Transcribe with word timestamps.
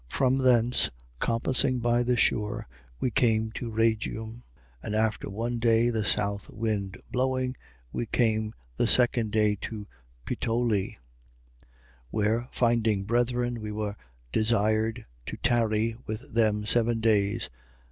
28:13. 0.09 0.15
From 0.17 0.37
thence, 0.39 0.91
compassing 1.19 1.79
by 1.79 2.01
the 2.01 2.17
shore, 2.17 2.67
we 2.99 3.11
came 3.11 3.51
to 3.51 3.69
Rhegium: 3.69 4.41
and 4.81 4.95
after 4.95 5.29
one 5.29 5.59
day, 5.59 5.91
the 5.91 6.03
south 6.03 6.49
wind 6.49 6.99
blowing, 7.11 7.55
we 7.93 8.07
came 8.07 8.51
the 8.77 8.87
second 8.87 9.29
day 9.31 9.53
to 9.57 9.85
Puteoli: 10.25 10.97
28:14. 10.97 10.97
Where, 12.09 12.47
finding 12.51 13.03
brethren, 13.03 13.61
we 13.61 13.71
were 13.71 13.95
desired 14.31 15.05
to 15.27 15.37
tarry 15.37 15.95
with 16.07 16.33
them 16.33 16.65
seven 16.65 16.99
days. 16.99 17.51